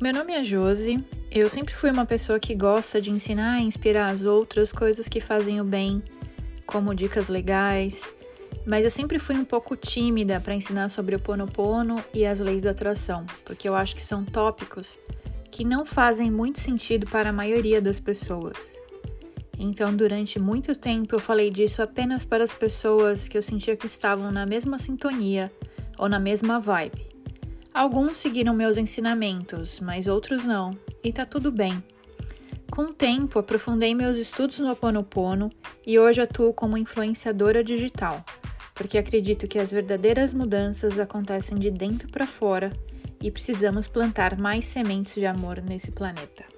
Meu 0.00 0.12
nome 0.12 0.32
é 0.32 0.42
Josi. 0.42 1.04
Eu 1.30 1.48
sempre 1.48 1.72
fui 1.72 1.88
uma 1.88 2.04
pessoa 2.04 2.40
que 2.40 2.54
gosta 2.54 3.00
de 3.00 3.10
ensinar 3.10 3.60
e 3.60 3.64
inspirar 3.64 4.08
as 4.08 4.24
outras 4.24 4.72
coisas 4.72 5.08
que 5.08 5.20
fazem 5.20 5.60
o 5.60 5.64
bem, 5.64 6.02
como 6.66 6.94
dicas 6.94 7.28
legais, 7.28 8.12
mas 8.66 8.84
eu 8.84 8.90
sempre 8.90 9.20
fui 9.20 9.36
um 9.36 9.44
pouco 9.44 9.76
tímida 9.76 10.40
para 10.40 10.54
ensinar 10.54 10.88
sobre 10.88 11.14
o 11.14 11.20
Ponopono 11.20 12.04
e 12.12 12.26
as 12.26 12.40
leis 12.40 12.62
da 12.62 12.70
atração, 12.70 13.24
porque 13.44 13.68
eu 13.68 13.74
acho 13.74 13.94
que 13.94 14.02
são 14.02 14.24
tópicos 14.24 14.98
que 15.50 15.64
não 15.64 15.86
fazem 15.86 16.28
muito 16.28 16.58
sentido 16.58 17.06
para 17.06 17.30
a 17.30 17.32
maioria 17.32 17.80
das 17.80 18.00
pessoas. 18.00 18.56
Então, 19.56 19.94
durante 19.94 20.40
muito 20.40 20.74
tempo, 20.74 21.14
eu 21.14 21.20
falei 21.20 21.50
disso 21.50 21.80
apenas 21.80 22.24
para 22.24 22.42
as 22.42 22.52
pessoas 22.52 23.28
que 23.28 23.38
eu 23.38 23.42
sentia 23.42 23.76
que 23.76 23.86
estavam 23.86 24.32
na 24.32 24.44
mesma 24.44 24.76
sintonia 24.76 25.52
ou 25.96 26.08
na 26.08 26.18
mesma 26.18 26.58
vibe. 26.58 27.13
Alguns 27.74 28.18
seguiram 28.18 28.54
meus 28.54 28.76
ensinamentos, 28.76 29.80
mas 29.80 30.06
outros 30.06 30.44
não, 30.44 30.78
e 31.02 31.12
tá 31.12 31.26
tudo 31.26 31.50
bem. 31.50 31.82
Com 32.70 32.82
o 32.82 32.94
tempo, 32.94 33.36
aprofundei 33.36 33.92
meus 33.96 34.16
estudos 34.16 34.60
no 34.60 34.68
Ho 34.68 34.72
Oponopono 34.74 35.50
e 35.84 35.98
hoje 35.98 36.20
atuo 36.20 36.54
como 36.54 36.78
influenciadora 36.78 37.64
digital, 37.64 38.24
porque 38.76 38.96
acredito 38.96 39.48
que 39.48 39.58
as 39.58 39.72
verdadeiras 39.72 40.32
mudanças 40.32 41.00
acontecem 41.00 41.58
de 41.58 41.68
dentro 41.68 42.08
para 42.12 42.28
fora 42.28 42.72
e 43.20 43.28
precisamos 43.28 43.88
plantar 43.88 44.38
mais 44.38 44.66
sementes 44.66 45.14
de 45.16 45.26
amor 45.26 45.60
nesse 45.60 45.90
planeta. 45.90 46.53